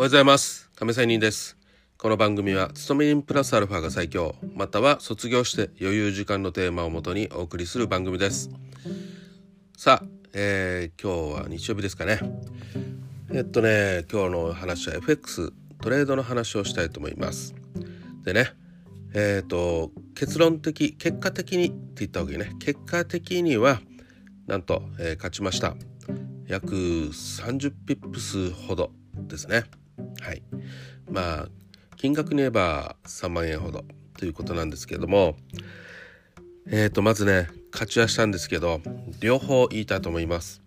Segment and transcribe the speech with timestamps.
[0.00, 0.70] おはようございます。
[0.76, 1.58] 亀仙人です。
[1.98, 8.48] この番組は勤め人プラスアルファが最強または卒業して余裕時間のテーマをもとにお送りする番組です。
[9.76, 12.18] さあ、えー、今日は日曜日ですかね。
[13.30, 15.52] えっとね今日の話は FX
[15.82, 17.54] トレードの話をしたいと思います。
[18.24, 18.54] でね
[19.12, 22.54] えっ、ー、と結論的結果的にって言った方がいいね。
[22.58, 23.82] 結果的には
[24.46, 25.74] なんと、えー、勝ちました。
[26.46, 29.64] 約30ピップスほどですね。
[30.20, 30.42] はい。
[31.10, 31.48] まあ
[31.96, 33.84] 金額に言えば3万円ほど
[34.18, 35.36] ということなんですけども
[36.66, 38.80] えーとまずね勝ちはしたんですけど
[39.20, 40.62] 両方言いたいと思います。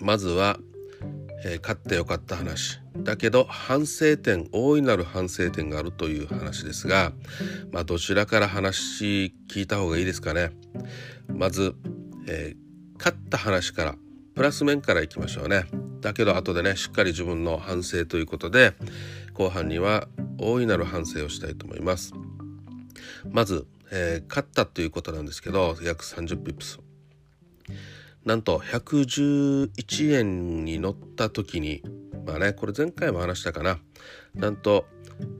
[0.00, 0.58] まずは、
[1.44, 2.80] えー、勝ってよかった話。
[2.96, 7.12] だけど反省点大いなる反省点があるという話ですが
[7.72, 10.50] まあどちらから話聞いた方がいいですかね。
[11.28, 11.74] まず、
[12.28, 13.96] えー、勝った話から
[14.34, 15.83] プラス面からいきましょうね。
[16.04, 18.74] だけど後でねしっかり自分の反省ということで
[19.32, 20.06] 後半には
[20.38, 22.12] 大いなる反省をしたいと思います。
[23.30, 26.78] まず、えー、勝ったということなんですけど約30ピップス。
[28.22, 31.82] なんと111円に乗った時に
[32.26, 33.78] まあねこれ前回も話したかな。
[34.34, 34.84] なんと、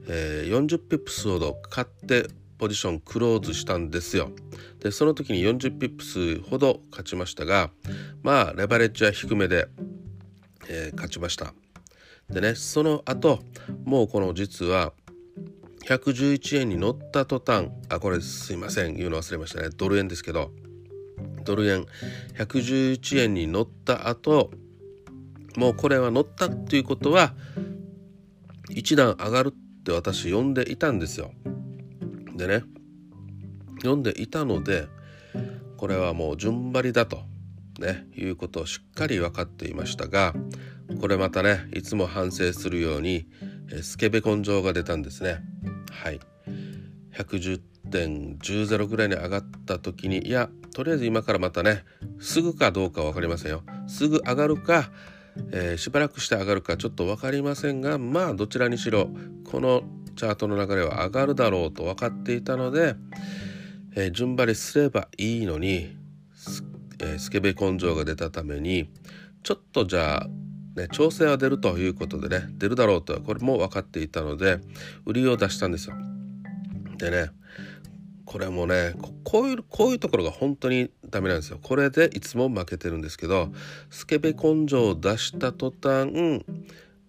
[0.07, 4.31] えー、40ピップスほど買ってポジションクローズしたんですよ。
[4.79, 7.69] でその時に40ピップスほど勝ちましたが
[8.23, 9.67] まあレバレッジは低めで
[10.67, 11.53] えー、勝ちました。
[12.29, 13.39] でねその後
[13.83, 14.93] もうこの実は
[15.85, 19.69] 111円に乗った途端あこれすいません言うの忘れましたね。
[19.75, 20.51] ドル円ですけど
[21.43, 21.85] ドル円
[22.37, 24.51] 111円に乗った後
[25.55, 27.33] もうこれは乗ったっていうことは
[28.69, 31.31] 一段上がるって私呼んでいたんですよ。
[32.35, 32.63] でね
[33.77, 34.87] 読んでいたので
[35.77, 37.34] これはもう順張りだと。
[37.79, 40.33] ねいうことをしっかり分かっていましたが
[40.99, 43.27] これまたねいつも反省するように
[43.81, 45.39] スケベ根性が出たんですね。
[45.91, 46.19] はい。
[47.13, 51.83] 110.10ぐらいに上がった時にいやとりあえず今からまたね
[52.19, 53.63] すぐかどうか分かりませんよ。
[53.87, 54.91] すぐ上がるか、
[55.51, 59.09] えー、しばらくして上がるかちょっと分かりませんがまあどちらにしろ
[59.49, 59.83] この
[60.15, 62.95] チャートの流れは上がるだろうと分かっていたので、
[63.95, 65.95] えー、順張りすればいいのに
[66.99, 68.89] えー、スケベ根性が出たために
[69.43, 70.27] ちょっとじゃあ
[70.75, 74.59] ね、調整は出るということでね出るだろうとこれも分かっていたので
[75.05, 75.95] 売りを出したんですよ。
[76.97, 77.29] でね
[78.25, 81.59] これもねこういうこういうところが本当にダメなんですよ。
[81.63, 83.49] これでいつも負けてるんですけど
[83.89, 86.43] スケベ根性を出した途端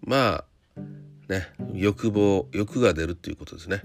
[0.01, 0.45] ま
[0.77, 0.81] あ
[1.29, 3.83] ね欲望欲が出るっていうことですね。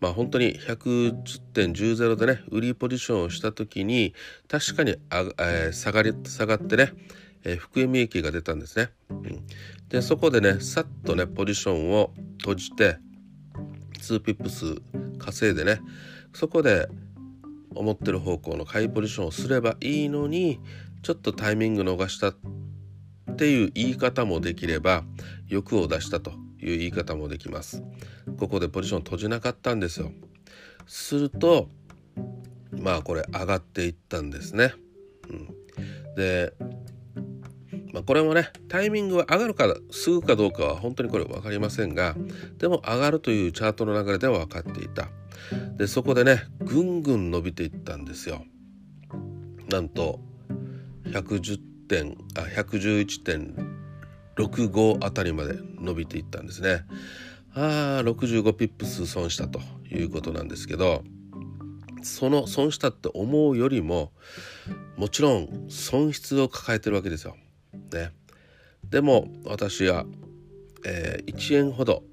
[0.00, 4.14] まあ本当に110.10でね売りポジションをした時に
[4.48, 6.92] 確かにあ、えー、下がり下がってね、
[7.44, 8.90] えー、含み益が出たんですね。
[9.10, 9.46] うん、
[9.88, 12.98] でそこでねさっとねポジションを閉じて
[13.98, 14.76] 2ピップス
[15.18, 15.80] 稼いでね
[16.32, 16.88] そこで
[17.74, 20.60] 思ってる方向の買いポジションをすればいいのに
[21.02, 22.34] ちょっとタイミング逃したっ
[23.36, 25.04] ていう言い方もできれば
[25.48, 27.82] 欲を出したという言い方もできます
[28.38, 30.12] ここでポジション閉じなかったんですよ。
[30.86, 31.68] すると
[32.72, 34.72] まあこれ上がっていったんですね、
[35.28, 35.48] うん、
[36.16, 36.54] で、
[37.92, 42.14] まあ、これもねタイミングは上がるかすぐかどうかは本当にこれ分かりませんが
[42.58, 45.08] でも上がるというチャートの流れでは分かっていた。
[45.76, 48.44] でそこでねぐんぐん伸びていったんですよ。
[49.70, 50.20] なんと
[51.04, 56.84] 110点あ111.65あたりまで伸びていったんですね。
[57.58, 59.60] あ65ピップス損したと
[59.90, 61.02] いうことなんですけど
[62.02, 64.12] その損したって思うよりも
[64.96, 67.36] もちろん損失を抱えてるわけですよ。
[67.92, 68.12] ね、
[68.88, 70.04] でも私は、
[70.84, 72.04] えー、1円ほど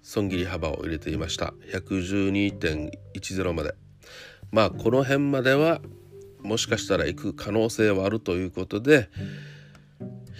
[0.00, 1.52] 損切り幅を入れていました。
[1.72, 3.74] 112.10まで。
[4.52, 5.80] まあこの辺までは
[6.40, 9.08] もしかしたら行く可能性はあるということで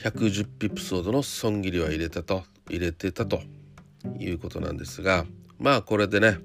[0.04, 3.42] 110ピップスほどの損切りは入れたと入れてたと。
[4.18, 5.24] いうことなんですが
[5.58, 6.38] まあこれでね、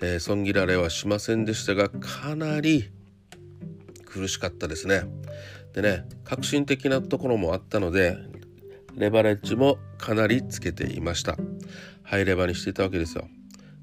[0.00, 2.90] えー、損切られはしませんでしたがかなり
[4.04, 5.04] 苦しかったですね。
[5.72, 8.18] でね革新的なところもあったので
[8.94, 11.36] レバレッジもかなりつけていました。
[12.02, 13.28] ハイレバにしていたわけですよ。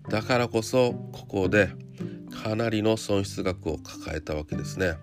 [0.10, 1.70] だからこそここで
[2.44, 4.96] かなりの損失額を抱えたわけですね。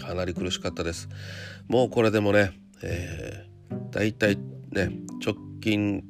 [0.00, 1.08] かなり苦しかったです。
[1.66, 2.52] もうこれでもね、
[2.82, 4.36] えー、だいたい
[4.70, 4.90] ね
[5.24, 6.02] 直近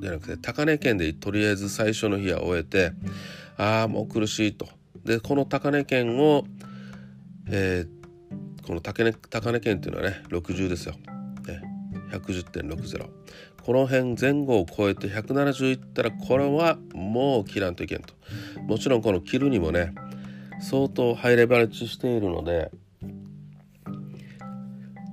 [0.00, 2.92] じゃなくて高値圏でとりあえず最初の日は終えて
[3.56, 4.68] ああもう苦しいと。
[5.04, 6.44] でこの高値圏を、
[7.48, 10.94] えー、この高値高値圏っていうのはね60ですよ、
[11.46, 11.62] ね、
[12.10, 13.06] 110.60
[13.62, 18.14] この辺前後を超えて170いったらこれはもう切らんといけんと。
[18.62, 19.94] もちろんこの切るにもね
[20.60, 22.70] 相当ハイレバレッジしているので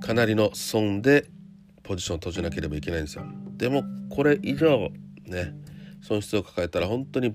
[0.00, 1.28] かなりの損で
[1.82, 3.24] ポジションを閉じなければいけないんですよ。
[3.56, 4.90] でもこれ以上
[5.26, 5.54] ね
[6.02, 7.34] 損失を抱えたら本当に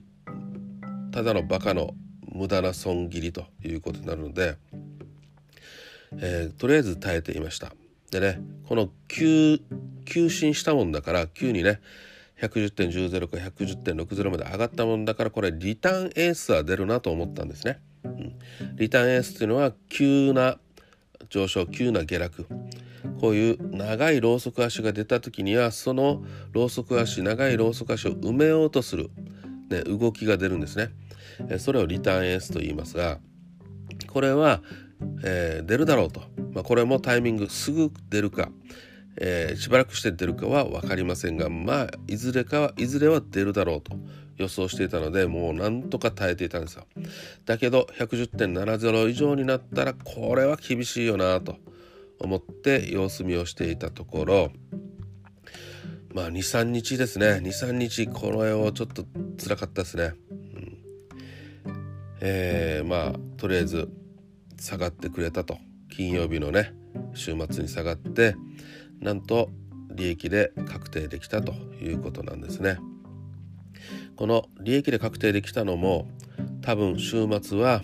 [1.12, 1.94] ただのバカの
[2.33, 4.57] 無駄な損切りということになるので、
[6.18, 7.73] えー、とりあえず耐えていました。
[8.12, 9.59] でねこの急
[10.06, 11.79] 急進したもんだから急にね
[12.41, 18.39] 110.10か110.60まで上がったもんだからこれリターンエースは出るなと思ったんですね、うん、
[18.75, 20.57] リターンエースっていうのは急な
[21.29, 22.47] 上昇急な下落。
[23.19, 29.09] こういう長いローソク足が出た時にはそのローソク足長いローソク足を埋めようとする、
[29.69, 30.89] ね、動きが出るんですね。
[31.59, 33.18] それをリターンエースと言いますが
[34.07, 34.62] これは
[35.23, 36.21] えー、出るだろうと、
[36.53, 38.50] まあ、これもタイミングすぐ出るか、
[39.18, 43.94] えー、しばらくして出るかは分かりませんがまあいずれかはいずれは出るだろうと
[44.38, 46.86] 予想していたのでもうなんとか耐えていたんですよ。
[47.46, 51.58] だけど110.70以上になったらこれは厳しいよなと
[52.19, 54.52] 思って様子見をしていたところ
[56.13, 57.42] まあ23日ですね。
[57.44, 59.06] 23日この絵をちょっと
[59.38, 60.78] 辛かったですね、うん、
[62.22, 63.90] えー、まあとりあえず
[64.58, 65.58] 下がってくれたと。
[65.92, 66.74] 金曜日のね
[67.13, 68.36] 週末に下がって
[69.01, 69.50] なんと
[69.94, 71.51] 利益で確定できたと
[71.81, 72.77] いうことなんですね。
[74.15, 76.07] この利益で確定できたのも
[76.62, 77.81] 多分週末は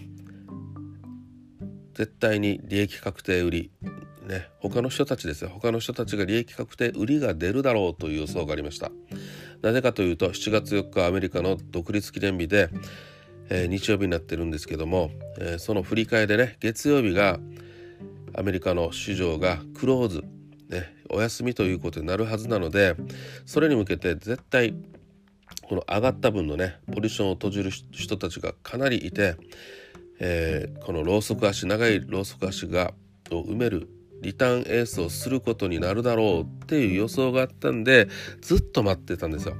[1.95, 3.71] 絶対に利益確定売り
[4.27, 5.49] ね他の人たちですよ。
[5.49, 8.91] 他の人たちが利益確定売りが出るだろうという予想がありました。
[9.61, 12.69] なぜかというと7月4日アメリカの独立記念日で
[13.49, 17.39] えー、日曜日になってるんですけども、えー、その振り替えでね月曜日が
[18.35, 20.23] アメリカの市場がクローズ、
[20.69, 22.95] ね、お休みということになるはずなので
[23.45, 24.75] それに向けて絶対
[25.63, 29.35] この上がった分のねポジションを閉じる人たちがかなりいて、
[30.19, 32.93] えー、このローソク足長いローソク足が
[33.31, 33.89] を埋める
[34.21, 38.07] リターンエースをすることになるだろうっていう予想があったんで
[38.41, 39.55] ずっと待ってたんですよ。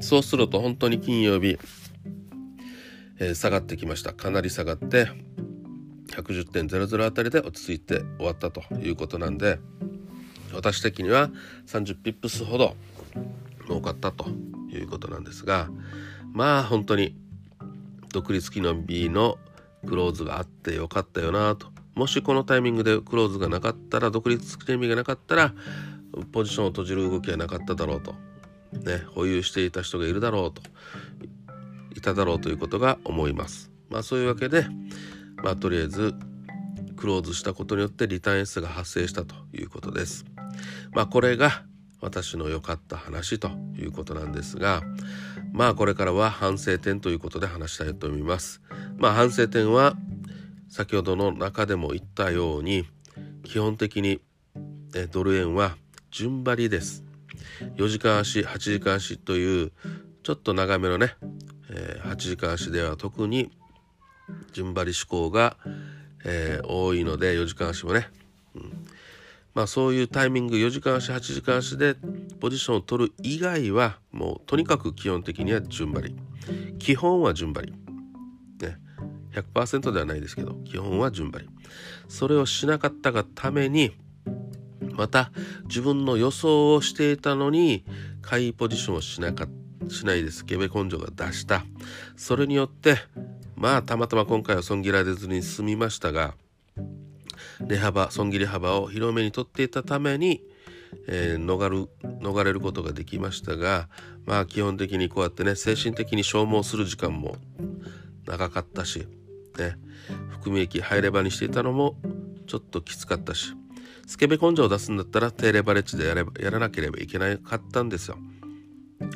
[0.00, 1.58] そうすると本当に金曜日
[3.20, 5.08] えー、下がってきましたかなり下がって
[6.12, 9.58] 110.00あたりで落ち着いて終わったということなんで
[10.52, 11.30] 私的には
[11.66, 12.76] 30ピップスほど
[13.66, 14.26] 儲かったと
[14.70, 15.68] いうことなんですが
[16.32, 17.16] まあ本当に
[18.12, 19.38] 独立記念日の
[19.86, 25.54] クローズがあってよかったよなともしこのタイミングでクローズがなかったら独立記念日がなかったら
[26.32, 28.14] ポジションを閉じる動きはなかっただろうと
[28.72, 30.62] ね保有していた人がいるだろうと
[31.96, 33.70] いただろうということが思います。
[33.90, 34.66] まあそういうわけで、
[35.42, 36.14] まあとりあえず
[36.96, 40.24] クローズしたことによってリターン S が発生したということです。
[40.92, 41.62] まあこれが
[42.00, 44.82] 私の良かった話ということなんですが、
[45.52, 48.60] まあこれからは反省点ということで話したいと思います。
[48.96, 49.96] まあ反省点は
[50.68, 52.86] 先ほどの中でも言ったように
[53.44, 54.20] 基本的に
[55.10, 55.76] ドル円は
[56.10, 57.04] 順張りです。
[57.76, 59.72] 4時間足8時間足という
[60.22, 61.14] ちょっと長めのね
[61.70, 63.50] え、8時間足では特に
[64.52, 65.56] 順張り志向が、
[66.24, 68.08] え、多いので4時間足もね、
[69.58, 71.96] まあそういうタイミング4時間足8時間足で
[72.38, 76.16] ポジションを取る以外はもうとにかく基本的には順張り。
[76.78, 77.72] 基本は順張り。
[78.60, 78.76] ね。
[79.34, 81.48] 100%ではないですけど基本は順張り。
[82.06, 83.96] それをしなかったがために
[84.92, 85.32] また
[85.64, 87.84] 自分の予想をしていたのに
[88.22, 89.48] 買いポジションをしなか
[89.88, 90.44] しないです。
[90.44, 91.64] ケベ根性が出した。
[92.14, 92.96] それによって
[93.56, 96.34] まあたまたま今回は損切られずに済みましたが
[97.60, 100.42] 値幅損切り幅を広めにとっていたために、
[101.06, 101.88] えー、逃る
[102.20, 103.88] 逃れることができましたが
[104.26, 107.36] まあ基本的にこうやってね精神的に消耗する時間も
[108.26, 109.06] 長かったし、
[109.58, 109.76] ね、
[110.28, 111.96] 含み益入ればにしていたのも
[112.46, 113.54] ちょっときつかったし
[114.06, 118.16] スケベ根性を出すんだったら低レバレッジでやれやらなければいけなかったんですよ。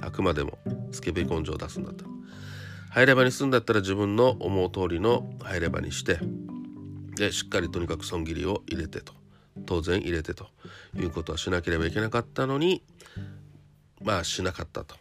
[0.02, 0.58] あくまでも
[0.90, 2.11] スケベ根性を出すんだったら
[2.90, 6.18] 入れ歯にするんだったら自分の思う通りの入れ歯にして
[7.14, 9.12] でしっかりとにかく損切りを入れてと。
[9.66, 10.49] 当然入れてと。
[10.99, 12.83] いうことはしなければいけなかったのに
[14.02, 14.97] まあしなかったと。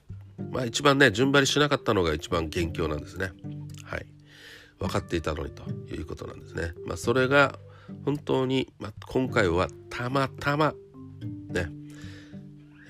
[0.51, 3.31] まあ一番ね順張りしなかったのが一番元凶なんですね。
[3.83, 4.05] はい。
[4.79, 6.73] 分かっていたのにということなんですね。
[6.85, 7.57] まあそれが
[8.05, 10.73] 本当に、まあ、今回はたまたま
[11.49, 11.69] ね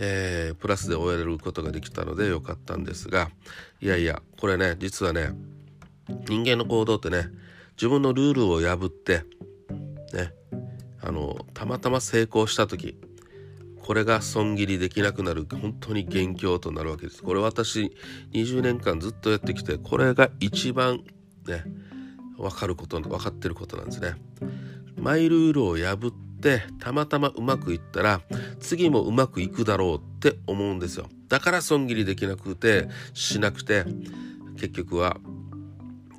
[0.03, 3.29] えー、プラスで終えることができたのでよかったんですが
[3.81, 5.29] いやいやこれね実はね
[6.27, 7.27] 人間の行動ってね
[7.75, 9.23] 自分のルールを破って
[10.13, 10.33] ね
[11.01, 12.99] あのたまたま成功した時
[13.83, 17.23] これが損切りできなくなる本当に元凶となるわけです。
[17.23, 17.91] これ私
[18.31, 21.03] 20年間ずっとやってきてこれが一番
[21.47, 21.63] ね
[22.37, 24.15] 分かること分かってることなんですね。
[24.97, 28.21] マイルールを破ってたまたまうまくいったら
[28.59, 31.09] 次もうまくいくだろうって思うんですよ。
[31.27, 33.85] だから損切りできなくてしなくて
[34.55, 35.17] 結局は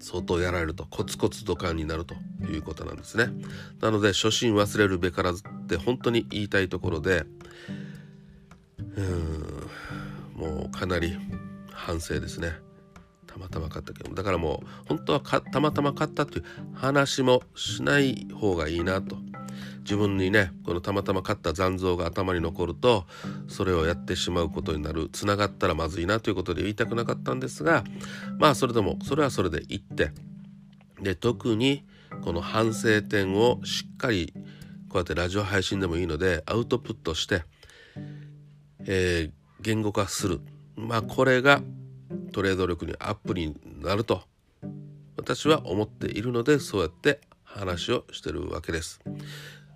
[0.02, 2.14] 相当やられるとコツコツ土管になると
[2.50, 3.28] いうことなんですね。
[3.80, 7.24] なので初心忘れるべからずって本当に言いたいところで
[8.96, 9.70] うん
[10.34, 11.16] もうかなり
[11.70, 12.52] 反省ですね。
[13.26, 16.44] たまたま買ったけどだからもう本当はたまたま買ったっていう
[16.74, 19.16] 話もしない方がいいなと。
[19.82, 23.06] 自分にねこのたまたま買った残像が頭に残ると
[23.48, 27.84] それをやってしまうことになるつながったらまずいなということで言いたくなかったんですが
[28.38, 30.12] まあそれでもそれはそれで言って
[31.00, 31.84] で特に
[32.22, 34.32] この反省点をしっかり
[34.88, 37.42] こうやってラジオ配信でもいいのでアウトプットして、
[38.86, 40.40] えー、言語化する
[40.76, 41.62] まあこれが
[42.32, 44.22] トレード力にアップになると
[45.16, 49.00] 私は思っているのでそうやって話をしてるわけです。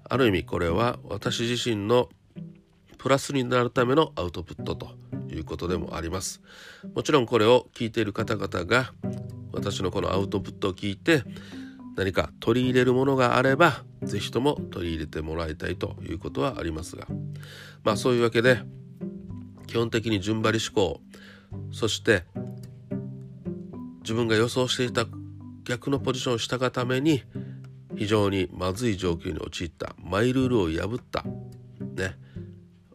[0.09, 2.09] ある意味これは私自身の
[2.99, 4.91] プラスになるためのアウトプットと
[5.29, 6.41] いうことでもあります。
[6.95, 8.93] もちろんこれを聞いている方々が
[9.53, 11.23] 私のこのアウトプットを聞いて
[11.97, 17.07] 何か取り入れるものがあれば是非とも取り入れてもらいたいということはありますが。
[17.85, 18.61] まあそういうわけで
[19.67, 21.01] 基本的に順張り思考
[21.73, 22.25] そして
[24.03, 25.07] 自分が予想していた
[25.65, 27.23] 逆のポジションをしたがために
[27.97, 29.95] 非常にまずい状況に陥った。
[29.99, 31.25] マイルールを破った。
[31.81, 32.17] ね。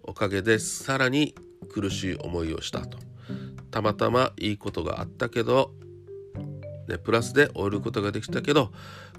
[0.03, 1.35] おかげでさらに
[1.73, 2.97] 苦しい思いをしたと。
[3.71, 5.71] たまたまいいことがあったけど、
[6.87, 8.71] ね、プラスで終えることができたけど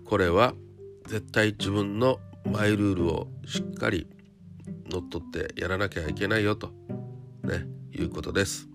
[0.04, 0.52] これは
[1.06, 4.06] 絶対自分のマイルールをしっかり
[4.90, 6.70] 乗っ取ってやらなきゃいけないよと。
[7.44, 7.66] ね。
[7.94, 8.68] いうことです。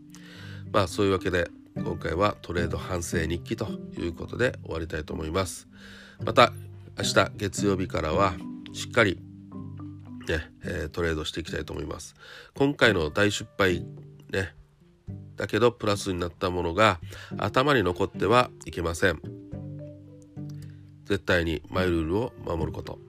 [0.71, 5.67] まあそういうわけで今回はトレード反省日記ということで終わりたいと思います。
[6.23, 6.53] また
[6.97, 8.33] 明日月曜日からは
[8.73, 9.19] しっかり
[10.27, 12.15] ね、えー、トレードしていきたいと思います。
[12.55, 13.85] 今回の大失敗
[14.31, 14.53] ね
[15.35, 16.99] だけどプラスになったものが
[17.37, 19.21] 頭に残ってはいけません。
[21.05, 22.99] 絶対にマイルールを守ること。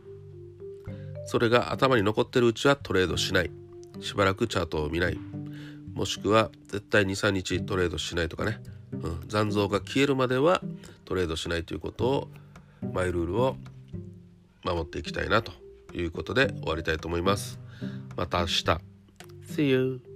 [1.25, 3.50] それが頭に残ってるうちはトレードしない。
[4.00, 5.18] しばらくチャートを見ない。
[5.95, 8.61] もしくは絶対23日トレードしないとかね、
[8.92, 10.62] うん、残像が消えるまでは
[11.04, 12.28] トレードしないということを
[12.92, 13.57] マイルールを
[14.75, 15.52] 守っていきたいなと
[15.94, 17.58] いうことで終わりたいと思います。
[18.16, 18.80] また明日。
[19.48, 20.07] See you!